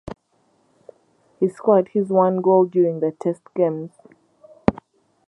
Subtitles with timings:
[1.39, 3.91] He scored his one goal during the test games.